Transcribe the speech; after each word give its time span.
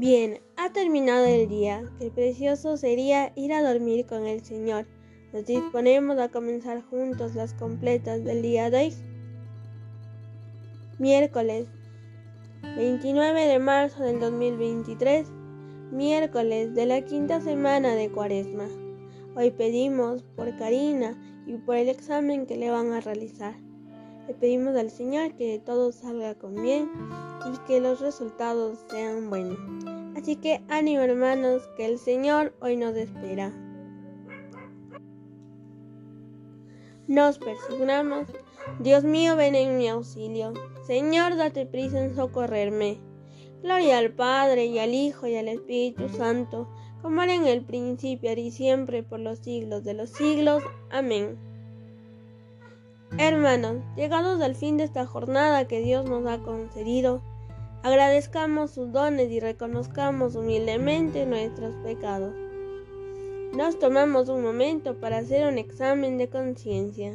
Bien, 0.00 0.40
ha 0.56 0.72
terminado 0.72 1.24
el 1.24 1.48
día. 1.48 1.88
Qué 2.00 2.10
precioso 2.10 2.76
sería 2.76 3.32
ir 3.36 3.52
a 3.52 3.62
dormir 3.62 4.06
con 4.06 4.26
el 4.26 4.44
Señor. 4.44 4.86
Nos 5.32 5.46
disponemos 5.46 6.18
a 6.18 6.30
comenzar 6.30 6.82
juntos 6.82 7.36
las 7.36 7.54
completas 7.54 8.24
del 8.24 8.42
día 8.42 8.70
de 8.70 8.76
hoy. 8.76 8.94
Miércoles 10.98 11.68
29 12.76 13.46
de 13.46 13.58
marzo 13.60 14.02
del 14.02 14.18
2023, 14.18 15.28
miércoles 15.92 16.74
de 16.74 16.86
la 16.86 17.02
quinta 17.02 17.40
semana 17.40 17.94
de 17.94 18.10
Cuaresma. 18.10 18.66
Hoy 19.36 19.52
pedimos 19.52 20.24
por 20.34 20.56
Karina 20.56 21.16
y 21.46 21.54
por 21.58 21.76
el 21.76 21.88
examen 21.88 22.46
que 22.46 22.56
le 22.56 22.68
van 22.68 22.92
a 22.92 23.00
realizar. 23.00 23.54
Le 24.26 24.34
pedimos 24.34 24.74
al 24.76 24.90
Señor 24.90 25.34
que 25.34 25.60
todo 25.64 25.92
salga 25.92 26.34
con 26.34 26.54
bien 26.54 26.90
y 27.52 27.58
que 27.66 27.80
los 27.80 28.00
resultados 28.00 28.78
sean 28.88 29.28
buenos. 29.28 29.58
Así 30.16 30.36
que 30.36 30.62
ánimo 30.68 31.02
hermanos, 31.02 31.62
que 31.76 31.84
el 31.84 31.98
Señor 31.98 32.54
hoy 32.60 32.76
nos 32.76 32.96
espera. 32.96 33.52
Nos 37.06 37.38
persignamos. 37.38 38.28
Dios 38.80 39.04
mío, 39.04 39.36
ven 39.36 39.54
en 39.54 39.76
mi 39.76 39.88
auxilio. 39.88 40.54
Señor, 40.86 41.36
date 41.36 41.66
prisa 41.66 42.02
en 42.02 42.14
socorrerme. 42.14 42.98
Gloria 43.62 43.98
al 43.98 44.12
Padre 44.12 44.66
y 44.66 44.78
al 44.78 44.94
Hijo 44.94 45.26
y 45.26 45.36
al 45.36 45.48
Espíritu 45.48 46.08
Santo, 46.08 46.66
como 47.02 47.22
era 47.22 47.34
en 47.34 47.46
el 47.46 47.62
principio, 47.62 48.32
y 48.32 48.50
siempre, 48.50 49.02
por 49.02 49.20
los 49.20 49.40
siglos 49.40 49.84
de 49.84 49.92
los 49.92 50.08
siglos. 50.10 50.62
Amén. 50.90 51.38
Hermanos, 53.16 53.76
llegados 53.94 54.40
al 54.40 54.56
fin 54.56 54.76
de 54.76 54.82
esta 54.82 55.06
jornada 55.06 55.68
que 55.68 55.80
Dios 55.80 56.04
nos 56.04 56.26
ha 56.26 56.38
concedido, 56.38 57.22
agradezcamos 57.84 58.72
sus 58.72 58.90
dones 58.90 59.30
y 59.30 59.38
reconozcamos 59.38 60.34
humildemente 60.34 61.24
nuestros 61.24 61.76
pecados. 61.84 62.34
Nos 63.56 63.78
tomamos 63.78 64.28
un 64.28 64.42
momento 64.42 64.98
para 64.98 65.18
hacer 65.18 65.46
un 65.46 65.58
examen 65.58 66.18
de 66.18 66.28
conciencia. 66.28 67.14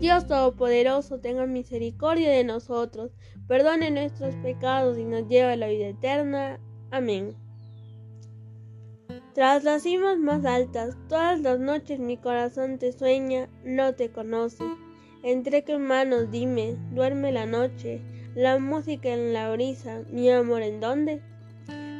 Dios 0.00 0.26
Todopoderoso 0.26 1.20
tenga 1.20 1.46
misericordia 1.46 2.30
de 2.30 2.44
nosotros, 2.44 3.12
perdone 3.48 3.90
nuestros 3.90 4.34
pecados 4.36 4.98
y 4.98 5.04
nos 5.04 5.26
lleve 5.26 5.52
a 5.52 5.56
la 5.56 5.68
vida 5.68 5.88
eterna. 5.88 6.60
Amén. 6.90 7.34
Tras 9.32 9.64
las 9.64 9.82
cimas 9.82 10.18
más 10.18 10.44
altas, 10.44 10.96
todas 11.08 11.40
las 11.40 11.58
noches 11.58 11.98
mi 11.98 12.18
corazón 12.18 12.78
te 12.78 12.92
sueña, 12.92 13.48
no 13.64 13.94
te 13.94 14.10
conoce. 14.10 14.64
Entre 15.22 15.64
qué 15.64 15.78
manos, 15.78 16.30
dime, 16.30 16.76
duerme 16.92 17.32
la 17.32 17.46
noche, 17.46 18.02
la 18.34 18.58
música 18.58 19.08
en 19.08 19.32
la 19.32 19.50
brisa, 19.50 20.02
mi 20.10 20.30
amor 20.30 20.62
en 20.62 20.80
dónde? 20.80 21.22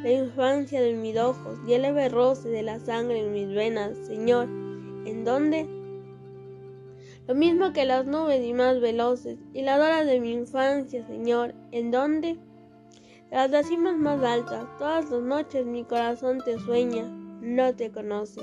La 0.03 0.11
infancia 0.11 0.81
de 0.81 0.93
mis 0.93 1.17
ojos 1.17 1.57
y 1.67 1.73
el 1.73 1.81
leve 1.81 2.09
roce 2.09 2.47
de 2.49 2.61
la 2.61 2.79
sangre 2.79 3.19
en 3.19 3.33
mis 3.33 3.49
venas, 3.49 3.97
Señor, 4.05 4.45
¿en 5.05 5.25
dónde? 5.25 5.76
Lo 7.27 7.35
mismo 7.35 7.73
que 7.73 7.85
las 7.85 8.05
nubes 8.05 8.43
y 8.45 8.53
más 8.53 8.79
veloces, 8.79 9.37
y 9.53 9.61
la 9.61 9.77
dora 9.77 10.05
de 10.05 10.19
mi 10.21 10.31
infancia, 10.31 11.05
Señor, 11.05 11.53
¿en? 11.71 12.39
Tras 13.29 13.51
las 13.51 13.67
cimas 13.67 13.97
más 13.97 14.23
altas, 14.23 14.65
todas 14.77 15.11
las 15.11 15.21
noches 15.21 15.65
mi 15.65 15.83
corazón 15.83 16.39
te 16.45 16.57
sueña, 16.57 17.03
no 17.41 17.75
te 17.75 17.91
conoce. 17.91 18.39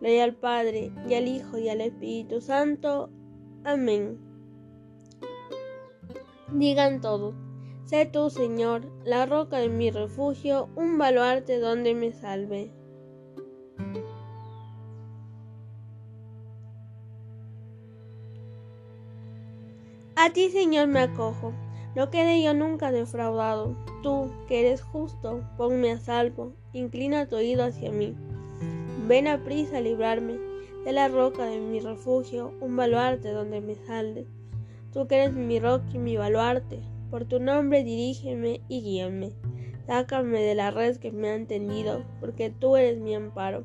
Gloria 0.00 0.24
al 0.24 0.34
Padre, 0.34 0.90
y 1.08 1.14
al 1.14 1.28
Hijo, 1.28 1.58
y 1.58 1.68
al 1.68 1.80
Espíritu 1.80 2.40
Santo. 2.40 3.08
Amén. 3.62 4.18
Digan 6.48 7.00
todos, 7.00 7.36
sé 7.84 8.06
tú, 8.06 8.28
Señor, 8.28 8.84
la 9.04 9.26
roca 9.26 9.58
de 9.58 9.68
mi 9.68 9.92
refugio, 9.92 10.68
un 10.74 10.98
baluarte 10.98 11.60
donde 11.60 11.94
me 11.94 12.12
salve. 12.12 12.72
A 20.24 20.30
ti, 20.30 20.50
Señor, 20.50 20.86
me 20.86 21.00
acojo. 21.00 21.52
No 21.96 22.10
quede 22.10 22.40
yo 22.44 22.54
nunca 22.54 22.92
defraudado. 22.92 23.74
Tú, 24.04 24.30
que 24.46 24.60
eres 24.60 24.80
justo, 24.80 25.42
ponme 25.56 25.90
a 25.90 25.98
salvo. 25.98 26.52
Inclina 26.72 27.26
tu 27.26 27.34
oído 27.34 27.64
hacia 27.64 27.90
mí. 27.90 28.14
Ven 29.08 29.26
a 29.26 29.42
prisa 29.42 29.78
a 29.78 29.80
librarme 29.80 30.38
de 30.84 30.92
la 30.92 31.08
roca 31.08 31.46
de 31.46 31.58
mi 31.58 31.80
refugio, 31.80 32.54
un 32.60 32.76
baluarte 32.76 33.32
donde 33.32 33.60
me 33.60 33.74
salde. 33.74 34.28
Tú 34.92 35.08
que 35.08 35.16
eres 35.16 35.32
mi 35.32 35.58
roca 35.58 35.86
y 35.92 35.98
mi 35.98 36.16
baluarte, 36.16 36.78
por 37.10 37.24
tu 37.24 37.40
nombre 37.40 37.82
dirígeme 37.82 38.60
y 38.68 38.80
guíame. 38.80 39.32
Sácame 39.88 40.40
de 40.40 40.54
la 40.54 40.70
red 40.70 40.98
que 40.98 41.10
me 41.10 41.30
han 41.30 41.48
tendido, 41.48 42.04
porque 42.20 42.48
tú 42.48 42.76
eres 42.76 43.00
mi 43.00 43.16
amparo. 43.16 43.64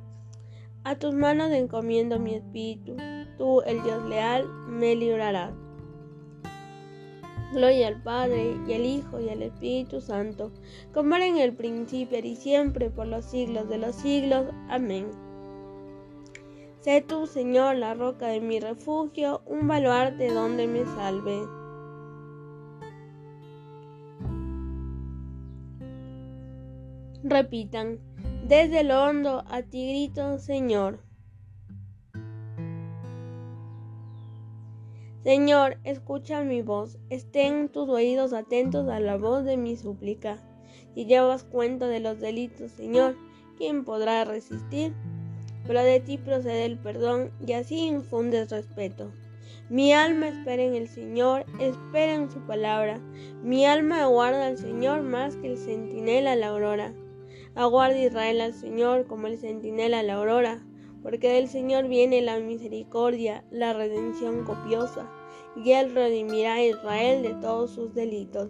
A 0.83 0.95
tus 0.95 1.13
manos 1.13 1.51
encomiendo 1.51 2.17
mi 2.17 2.33
espíritu. 2.33 2.95
Tú, 3.37 3.61
el 3.61 3.83
Dios 3.83 4.03
leal, 4.09 4.47
me 4.67 4.95
librarás. 4.95 5.66
Gloria 7.53 7.87
al 7.87 8.01
Padre, 8.01 8.57
y 8.67 8.73
al 8.73 8.85
Hijo, 8.85 9.21
y 9.21 9.29
al 9.29 9.41
Espíritu 9.41 10.01
Santo, 10.01 10.51
como 10.93 11.15
era 11.15 11.25
en 11.25 11.37
el 11.37 11.53
principio 11.53 12.19
y 12.19 12.35
siempre, 12.35 12.89
por 12.89 13.07
los 13.07 13.25
siglos 13.25 13.69
de 13.69 13.77
los 13.77 13.95
siglos. 13.95 14.47
Amén. 14.69 15.07
Sé 16.81 17.01
tú, 17.01 17.25
Señor, 17.25 17.75
la 17.75 17.93
roca 17.93 18.27
de 18.27 18.41
mi 18.41 18.59
refugio, 18.59 19.41
un 19.45 19.67
baluarte 19.67 20.31
donde 20.31 20.67
me 20.67 20.85
salve. 20.85 21.47
Repitan, 27.23 27.99
desde 28.47 28.83
lo 28.83 29.03
hondo 29.03 29.43
a 29.47 29.61
ti 29.63 29.89
grito, 29.89 30.37
Señor. 30.37 31.06
Señor, 35.27 35.77
escucha 35.83 36.41
mi 36.41 36.61
voz, 36.61 36.99
estén 37.09 37.67
tus 37.67 37.89
oídos 37.89 38.31
atentos 38.31 38.87
a 38.87 39.01
la 39.01 39.17
voz 39.17 39.43
de 39.43 39.57
mi 39.57 39.75
súplica. 39.75 40.37
Si 40.95 41.05
llevas 41.05 41.43
cuenta 41.43 41.89
de 41.89 41.99
los 41.99 42.21
delitos, 42.21 42.71
Señor, 42.71 43.17
¿quién 43.57 43.83
podrá 43.83 44.23
resistir? 44.23 44.93
Pero 45.65 45.83
de 45.83 45.99
ti 45.99 46.17
procede 46.17 46.63
el 46.63 46.77
perdón 46.77 47.31
y 47.45 47.51
así 47.51 47.75
infundes 47.75 48.51
respeto. 48.51 49.11
Mi 49.69 49.91
alma 49.91 50.29
espera 50.29 50.63
en 50.63 50.75
el 50.75 50.87
Señor, 50.87 51.45
espera 51.59 52.13
en 52.13 52.31
su 52.31 52.39
palabra. 52.47 53.01
Mi 53.43 53.65
alma 53.65 54.03
aguarda 54.03 54.47
al 54.47 54.57
Señor 54.57 55.01
más 55.01 55.35
que 55.35 55.47
el 55.47 55.57
centinela 55.57 56.31
a 56.31 56.35
la 56.37 56.47
aurora. 56.47 56.93
Aguarda 57.53 57.99
Israel 57.99 58.39
al 58.39 58.53
Señor 58.53 59.07
como 59.07 59.27
el 59.27 59.37
centinela 59.37 59.99
a 59.99 60.03
la 60.03 60.13
aurora 60.13 60.63
porque 61.07 61.29
del 61.29 61.47
Señor 61.47 61.87
viene 61.87 62.21
la 62.21 62.37
misericordia, 62.37 63.45
la 63.49 63.71
redención 63.71 64.43
copiosa, 64.43 65.09
y 65.55 65.71
Él 65.71 65.95
redimirá 65.95 66.55
a 66.55 66.63
Israel 66.65 67.23
de 67.23 67.33
todos 67.35 67.71
sus 67.71 67.93
delitos. 67.93 68.49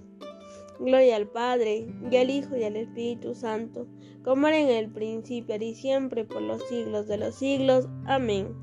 Gloria 0.79 1.17
al 1.17 1.27
Padre, 1.27 1.87
y 2.09 2.17
al 2.17 2.31
Hijo, 2.31 2.57
y 2.57 2.63
al 2.63 2.75
Espíritu 2.75 3.35
Santo, 3.35 3.85
como 4.23 4.47
era 4.47 4.57
en 4.57 4.69
el 4.69 4.89
principio, 4.89 5.55
y 5.57 5.75
siempre, 5.75 6.25
por 6.25 6.41
los 6.41 6.63
siglos 6.63 7.05
de 7.05 7.17
los 7.19 7.35
siglos. 7.35 7.87
Amén. 8.07 8.55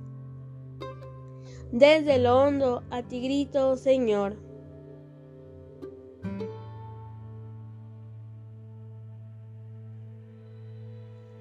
Desde 1.71 2.19
lo 2.19 2.37
hondo 2.37 2.83
a 2.91 3.05
ti 3.05 3.21
grito, 3.21 3.77
Señor. 3.77 4.37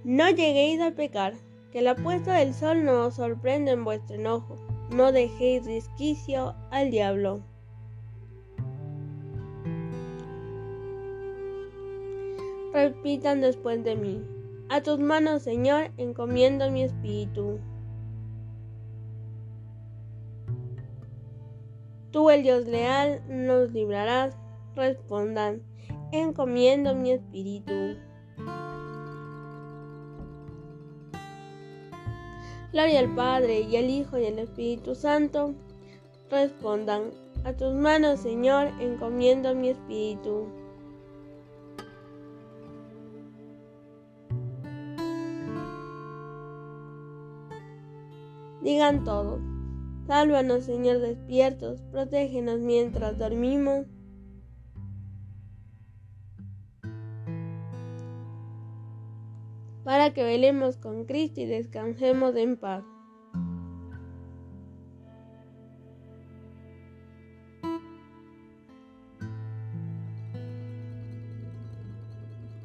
No 0.04 0.30
lleguéis 0.30 0.80
a 0.82 0.92
pecar 0.92 1.34
que 1.74 1.82
la 1.82 1.96
puesta 1.96 2.36
del 2.36 2.54
sol 2.54 2.86
no 2.86 3.08
os 3.08 3.16
sorprenda 3.16 3.72
en 3.72 3.84
vuestro 3.84 4.16
enojo, 4.16 4.58
no 4.92 5.12
dejéis 5.12 5.66
resquicio 5.66 6.54
al 6.70 6.92
diablo. 6.92 7.42
Repitan 12.72 13.42
después 13.42 13.84
de 13.84 13.96
mí, 13.96 14.24
a 14.70 14.82
tus 14.82 15.00
manos, 15.00 15.42
Señor, 15.42 15.90
encomiendo 15.98 16.70
mi 16.70 16.84
espíritu. 16.84 17.60
Tú, 22.12 22.30
el 22.30 22.44
Dios 22.44 22.68
leal, 22.68 23.24
nos 23.28 23.72
librarás. 23.72 24.38
Respondan, 24.76 25.64
encomiendo 26.12 26.94
mi 26.94 27.12
espíritu. 27.12 27.96
Gloria 32.74 33.02
al 33.02 33.14
Padre 33.14 33.62
y 33.62 33.78
al 33.78 33.88
Hijo 33.88 34.18
y 34.18 34.26
al 34.26 34.40
Espíritu 34.40 34.96
Santo. 34.96 35.54
Respondan, 36.32 37.12
a 37.44 37.54
tus 37.54 37.72
manos, 37.76 38.20
Señor, 38.20 38.70
encomiendo 38.80 39.54
mi 39.54 39.70
espíritu. 39.70 40.48
Digan 48.64 49.04
todos, 49.04 49.40
sálvanos, 50.08 50.64
Señor, 50.64 50.98
despiertos, 50.98 51.80
protégenos 51.92 52.58
mientras 52.58 53.20
dormimos. 53.20 53.86
Para 59.94 60.12
que 60.12 60.24
velemos 60.24 60.78
con 60.78 61.06
Cristo 61.06 61.40
y 61.40 61.46
descansemos 61.46 62.36
en 62.36 62.58
paz. 62.58 62.84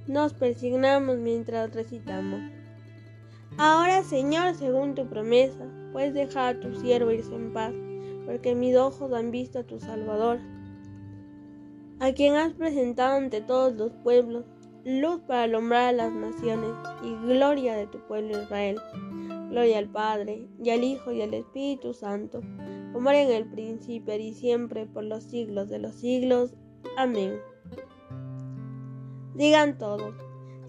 Nos 0.06 0.32
persignamos 0.32 1.18
mientras 1.18 1.74
recitamos. 1.74 2.40
Ahora, 3.58 4.02
Señor, 4.04 4.54
según 4.54 4.94
tu 4.94 5.06
promesa, 5.06 5.66
puedes 5.92 6.14
dejar 6.14 6.56
a 6.56 6.60
tu 6.60 6.80
siervo 6.80 7.10
irse 7.10 7.34
en 7.34 7.52
paz, 7.52 7.74
porque 8.24 8.54
mis 8.54 8.74
ojos 8.74 9.12
han 9.12 9.30
visto 9.30 9.58
a 9.58 9.64
tu 9.64 9.78
Salvador, 9.78 10.38
a 12.00 12.10
quien 12.12 12.36
has 12.36 12.54
presentado 12.54 13.18
ante 13.18 13.42
todos 13.42 13.74
los 13.74 13.92
pueblos 14.02 14.46
luz 14.88 15.20
para 15.26 15.42
alumbrar 15.42 15.88
a 15.88 15.92
las 15.92 16.12
naciones 16.12 16.70
y 17.02 17.14
gloria 17.26 17.76
de 17.76 17.86
tu 17.86 17.98
pueblo 18.06 18.42
Israel. 18.42 18.80
Gloria 19.50 19.78
al 19.78 19.88
Padre, 19.90 20.48
y 20.62 20.70
al 20.70 20.82
Hijo, 20.82 21.12
y 21.12 21.20
al 21.20 21.34
Espíritu 21.34 21.92
Santo, 21.92 22.40
como 22.92 23.10
era 23.10 23.22
en 23.22 23.30
el 23.32 23.44
principio 23.50 24.16
y 24.16 24.32
siempre, 24.32 24.86
por 24.86 25.04
los 25.04 25.24
siglos 25.24 25.68
de 25.68 25.78
los 25.78 25.94
siglos. 25.94 26.54
Amén. 26.96 27.38
Digan 29.34 29.76
todos, 29.76 30.14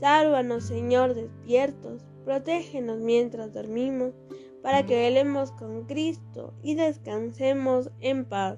sálvanos 0.01 0.65
Señor 0.65 1.13
despiertos, 1.13 2.05
protégenos 2.25 2.99
mientras 2.99 3.53
dormimos, 3.53 4.13
para 4.61 4.85
que 4.85 4.95
velemos 4.95 5.53
con 5.53 5.85
Cristo 5.85 6.53
y 6.61 6.75
descansemos 6.75 7.89
en 8.01 8.25
paz. 8.25 8.57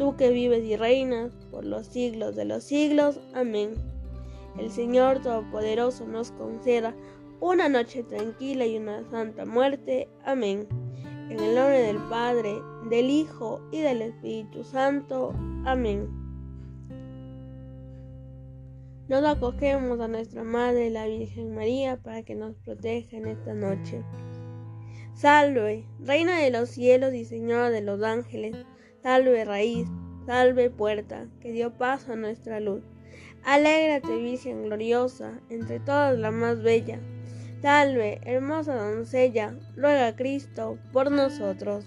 tú 0.00 0.16
que 0.16 0.30
vives 0.30 0.64
y 0.64 0.76
reinas 0.76 1.30
por 1.50 1.66
los 1.66 1.86
siglos 1.86 2.34
de 2.34 2.46
los 2.46 2.64
siglos. 2.64 3.20
Amén. 3.34 3.74
El 4.58 4.70
Señor 4.70 5.20
Todopoderoso 5.20 6.06
nos 6.06 6.32
conceda 6.32 6.96
una 7.38 7.68
noche 7.68 8.02
tranquila 8.04 8.64
y 8.64 8.78
una 8.78 9.04
santa 9.10 9.44
muerte. 9.44 10.08
Amén. 10.24 10.66
En 11.28 11.38
el 11.38 11.54
nombre 11.54 11.82
del 11.82 11.98
Padre, 12.08 12.62
del 12.88 13.10
Hijo 13.10 13.60
y 13.70 13.80
del 13.80 14.00
Espíritu 14.00 14.64
Santo. 14.64 15.34
Amén. 15.66 16.08
Nos 19.06 19.22
acogemos 19.26 20.00
a 20.00 20.08
nuestra 20.08 20.44
Madre, 20.44 20.88
la 20.88 21.08
Virgen 21.08 21.54
María, 21.54 21.98
para 21.98 22.22
que 22.22 22.34
nos 22.34 22.56
proteja 22.56 23.18
en 23.18 23.26
esta 23.26 23.52
noche. 23.52 24.02
Salve, 25.12 25.84
Reina 25.98 26.38
de 26.38 26.50
los 26.50 26.70
cielos 26.70 27.12
y 27.12 27.26
Señora 27.26 27.68
de 27.68 27.82
los 27.82 28.02
ángeles. 28.02 28.56
Salve 29.02 29.44
raíz, 29.46 29.88
salve 30.26 30.68
puerta, 30.68 31.26
que 31.40 31.52
dio 31.52 31.72
paso 31.72 32.12
a 32.12 32.16
nuestra 32.16 32.60
luz. 32.60 32.82
Alégrate, 33.44 34.14
Virgen 34.18 34.64
gloriosa, 34.64 35.40
entre 35.48 35.80
todas 35.80 36.18
la 36.18 36.30
más 36.30 36.62
bella. 36.62 37.00
Salve, 37.62 38.20
hermosa 38.24 38.74
doncella, 38.74 39.54
ruega 39.74 40.08
a 40.08 40.16
Cristo 40.16 40.78
por 40.92 41.10
nosotros. 41.10 41.86